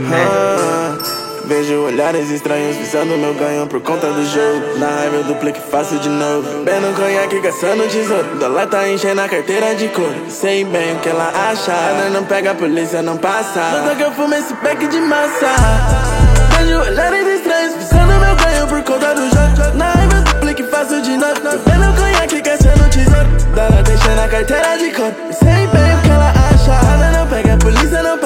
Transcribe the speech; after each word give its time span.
Man. 0.00 0.16
Ah, 0.16 0.96
Vejo 1.46 1.84
olhares 1.84 2.30
estranhos 2.30 2.76
visando 2.76 3.18
meu 3.18 3.34
ganho 3.34 3.66
por 3.66 3.80
conta 3.82 4.06
do 4.06 4.24
jogo. 4.24 4.78
Na 4.78 4.86
raiva 4.88 5.16
eu 5.16 5.24
duplico 5.24 5.58
e 5.58 5.70
faço 5.70 5.98
de 5.98 6.08
novo. 6.08 6.64
Bebendo 6.64 6.94
conhaque, 6.96 7.38
caçando 7.42 7.86
tesouro. 7.88 8.38
Dólar 8.38 8.66
tá 8.68 8.88
enchendo 8.88 9.20
a 9.20 9.28
carteira 9.28 9.74
de 9.74 9.88
couro. 9.88 10.14
Sei 10.30 10.64
bem 10.64 10.94
o 10.94 10.98
que 11.00 11.10
ela 11.10 11.30
acha. 11.50 11.72
Ela 11.72 12.08
não 12.08 12.24
pega 12.24 12.52
a 12.52 12.54
polícia, 12.54 13.02
não 13.02 13.18
passa. 13.18 13.60
Nota 13.60 13.94
que 13.94 14.02
eu 14.02 14.12
fumo 14.12 14.34
esse 14.34 14.54
pack 14.54 14.86
de 14.86 15.00
massa. 15.00 15.52
Vejo 16.58 16.80
olhares 16.80 17.26
estranhos 17.26 17.74
visando 17.76 18.12
meu 18.14 18.36
ganho 18.36 18.66
por 18.66 18.82
conta 18.82 19.14
do 19.14 19.22
jogo. 19.28 19.76
Na 19.76 20.03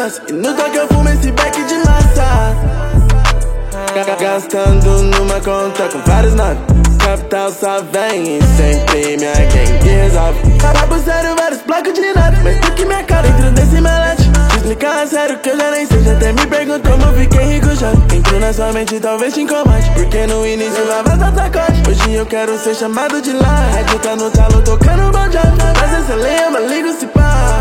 E 0.09 0.33
no 0.33 0.55
toque 0.55 0.79
eu 0.79 0.89
fumo 0.89 1.07
esse 1.11 1.31
pack 1.33 1.63
de 1.65 1.75
massa. 1.87 2.57
Gastando 4.19 5.03
numa 5.03 5.39
conta 5.41 5.87
com 5.93 5.99
vários 6.11 6.33
nomes 6.35 6.59
Capital 6.99 7.53
só 7.53 7.83
vem 7.93 8.39
e 8.39 8.43
sempre 8.57 9.19
minha 9.19 9.33
gang 9.33 9.87
resolve 9.87 10.39
Papo 10.63 10.99
sério, 11.01 11.37
vários 11.37 11.61
blocos 11.61 11.93
de 11.93 12.13
nada. 12.15 12.39
Mas 12.43 12.59
tu 12.61 12.73
que 12.73 12.87
minha 12.87 13.03
cara 13.05 13.29
dentro 13.29 13.51
desse 13.51 13.81
malete. 13.83 14.31
Explicar 14.57 15.07
sério 15.07 15.39
que 15.41 15.51
eu 15.51 15.59
já 15.59 15.71
nem 15.71 15.87
sei 15.87 16.03
Já 16.03 16.13
até 16.13 16.33
me 16.33 16.47
perguntou 16.47 16.91
como 16.91 17.13
fiquei 17.13 17.45
rico 17.45 17.75
já. 17.75 17.93
Entro 18.15 18.41
na 18.41 18.51
sua 18.51 18.73
mente 18.73 18.99
talvez 19.01 19.35
te 19.35 19.43
incomode 19.43 19.91
Porque 19.93 20.27
no 20.27 20.47
início 20.47 20.89
lava 20.89 21.17
da 21.19 21.31
tacote 21.31 21.83
Hoje 21.87 22.15
eu 22.15 22.25
quero 22.25 22.59
ser 22.59 22.75
chamado 22.75 23.21
de 23.21 23.35
lá. 23.35 23.69
Rádio 23.75 23.99
tá 23.99 24.17
no 24.17 24.31
talo 24.31 24.63
tocando 24.63 25.13
bom 25.13 25.29
job 25.29 25.53
Mas 25.79 25.93
essa 25.93 26.15
lembra, 26.15 26.61
ligo 26.61 26.93
se 26.99 27.07
pá 27.09 27.58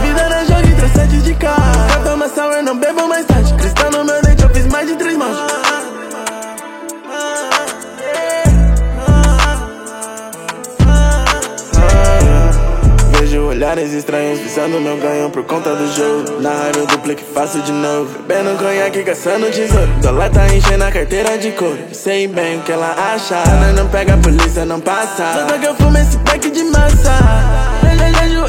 Olhares 13.67 13.91
estranhos 13.91 14.39
visando 14.39 14.79
meu 14.79 14.95
ganho 14.95 15.29
por 15.29 15.43
conta 15.43 15.75
do 15.75 15.93
jogo. 15.93 16.39
Na 16.39 16.51
raiva 16.51 16.79
eu 16.79 16.87
duplico 16.87 17.21
e 17.21 17.33
faço 17.33 17.59
de 17.59 17.73
novo. 17.73 18.17
Bebendo 18.19 18.57
conhaque, 18.57 19.03
caçando 19.03 19.51
tesouro. 19.51 19.91
Tá 20.33 20.47
enchendo 20.55 20.85
a 20.85 20.89
carteira 20.89 21.37
de 21.37 21.51
couro. 21.51 21.77
Sei 21.91 22.29
bem 22.29 22.59
o 22.59 22.61
que 22.61 22.71
ela 22.71 22.95
acha. 23.13 23.35
Ela 23.35 23.73
não 23.73 23.89
pega 23.89 24.13
a 24.13 24.17
polícia, 24.19 24.65
não 24.65 24.79
passa. 24.79 25.45
Só 25.49 25.57
que 25.57 25.65
eu 25.65 25.75
fumo 25.75 25.97
esse 25.97 26.17
pack 26.19 26.49
de 26.49 26.63
massa. 26.63 27.11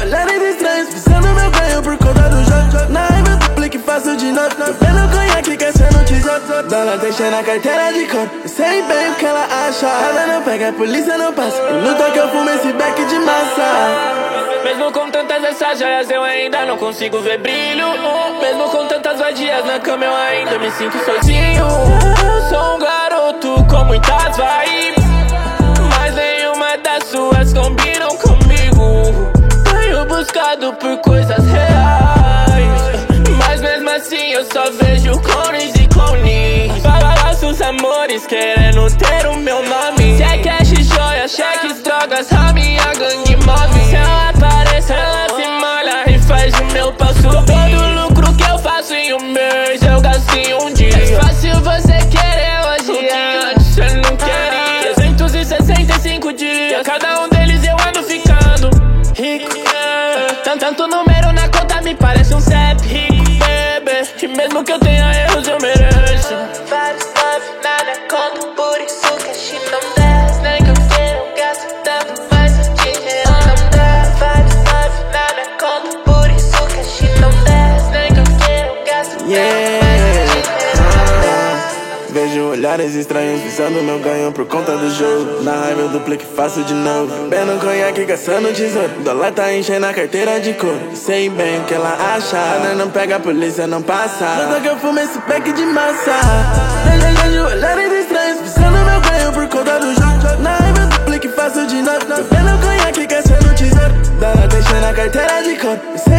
Olhares 0.01 0.41
estranhos 0.41 0.93
visando 0.93 1.27
meu 1.27 1.51
ganho 1.51 1.81
por 1.83 1.97
conta 1.97 2.29
do 2.29 2.41
jogo. 2.45 2.93
Na 2.93 3.05
raiva 3.07 3.31
eu 3.31 3.37
duplico 3.37 3.75
e 3.75 3.79
faço 3.79 4.15
de 4.15 4.31
novo. 4.31 4.49
Bebendo 4.55 5.09
conhaque, 5.11 5.57
caçando 5.57 6.05
tesouro. 6.05 6.39
Tá 6.69 7.09
enchendo 7.09 7.35
a 7.35 7.43
carteira 7.43 7.91
de 7.91 8.05
couro. 8.05 8.29
Sei 8.45 8.83
bem 8.83 9.11
o 9.11 9.15
que 9.15 9.25
ela 9.25 9.45
acha. 9.67 9.85
Ela 9.85 10.33
não 10.33 10.41
pega 10.43 10.69
a 10.69 10.73
polícia, 10.73 11.17
não 11.17 11.33
passa. 11.33 11.57
E 11.57 11.81
no 11.85 11.93
toque 11.95 12.17
eu 12.17 12.29
fumo 12.29 12.49
esse 12.51 12.71
pack 12.71 13.05
de 13.05 13.19
massa. 13.19 13.78
Mesmo 14.89 15.01
com 15.03 15.11
tantas 15.11 15.43
essas 15.43 15.77
joias 15.77 16.09
eu 16.09 16.23
ainda 16.23 16.65
não 16.65 16.75
consigo 16.75 17.19
ver 17.19 17.37
brilho. 17.37 17.85
Mesmo 18.41 18.69
com 18.69 18.87
tantas 18.87 19.19
vadias 19.19 19.63
na 19.63 19.79
cama 19.79 20.03
eu 20.03 20.15
ainda 20.15 20.57
me 20.57 20.71
sinto 20.71 20.97
sozinho. 21.05 21.67
Sou 22.49 22.75
um 22.75 22.79
garoto 22.79 23.67
com 23.69 23.85
muitas 23.85 24.35
vibes 24.35 25.05
Mas 25.95 26.15
nenhuma 26.15 26.75
das 26.77 27.03
suas 27.03 27.53
combinam 27.53 28.17
comigo. 28.17 29.31
Tenho 29.69 30.05
buscado 30.05 30.73
por 30.73 30.97
coisas 31.01 31.45
reais 31.45 33.05
Mas 33.37 33.61
mesmo 33.61 33.91
assim 33.91 34.31
eu 34.31 34.43
só 34.45 34.71
vejo 34.71 35.11
clones 35.21 35.75
e 35.75 35.87
clones. 35.87 36.81
Falsos 36.81 37.61
amores 37.61 38.25
querendo 38.25 38.87
ter 38.97 39.27
o 39.27 39.35
meu 39.37 39.61
nome. 39.61 40.17
Se 40.17 40.23
é 40.23 40.37
cash, 40.39 40.69
cheques, 41.29 41.83
drogas, 41.83 42.27
em 48.93 49.13
um 49.13 49.19
mês 49.19 49.81
eu 49.81 50.01
gasto 50.01 50.35
em 50.35 50.53
um 50.55 50.73
dia. 50.73 50.89
É 50.89 51.19
fácil 51.19 51.55
você 51.61 51.97
querer 52.07 52.59
hoje, 52.65 52.91
o 52.91 52.99
que 52.99 53.47
antes 53.47 53.67
você 53.67 53.93
não 53.95 54.15
queria. 54.17 54.93
365 54.95 56.33
dias, 56.33 56.81
cada 56.83 57.21
um 57.21 57.29
deles 57.29 57.63
eu 57.63 57.75
ando 57.87 58.03
ficando 58.03 58.69
rico 59.15 59.49
Tanto, 60.43 60.59
tanto 60.59 60.87
número 60.87 61.08
olhares 82.79 82.95
estranhos 82.95 83.41
visando 83.41 83.83
meu 83.83 83.99
ganho 83.99 84.31
por 84.31 84.45
conta 84.45 84.75
do 84.77 84.89
jogo. 84.89 85.43
Na 85.43 85.51
raiva 85.51 85.81
eu 85.81 85.89
duplico 85.89 86.23
e 86.23 86.35
faço 86.35 86.63
de 86.63 86.73
novo. 86.73 87.27
Bebendo 87.27 87.59
conhaque, 87.59 88.05
caçando 88.05 88.53
tesouro. 88.53 88.89
Dólar 89.03 89.33
tá 89.33 89.53
enchendo 89.53 89.85
a 89.85 89.93
carteira 89.93 90.39
de 90.39 90.53
couro. 90.53 90.79
Sei 90.95 91.29
bem 91.29 91.59
o 91.59 91.63
que 91.65 91.73
ela 91.73 92.15
acha. 92.15 92.37
Ela 92.37 92.75
não 92.75 92.89
pega 92.89 93.17
a 93.17 93.19
polícia, 93.19 93.67
não 93.67 93.81
passa. 93.81 94.25
Nota 94.25 94.61
que 94.61 94.67
eu 94.67 94.77
fumo 94.77 94.99
esse 94.99 95.19
pack 95.19 95.51
de 95.51 95.65
massa. 95.65 96.19
Olhares 97.51 97.91
estranhos 97.91 98.41
visando 98.41 98.77
meu 98.77 99.01
ganho 99.01 99.31
por 99.33 99.47
conta 99.49 99.79
do 99.79 99.93
jogo. 99.93 100.41
Na 100.41 100.55
raiva 100.55 100.79
eu 100.79 100.87
duplico 100.87 101.27
e 101.27 101.29
faço 101.29 101.65
de 101.67 101.81
novo. 101.81 101.99
Bebendo 101.99 102.57
conhaque, 102.65 103.07
caçando 103.07 103.55
tesouro. 103.55 103.93
Dólar 104.19 104.47
tá 104.47 104.57
enchendo 104.57 104.85
a 104.85 104.93
carteira 104.93 105.43
de 105.43 105.55
couro. 105.57 105.79
Sei 105.97 106.18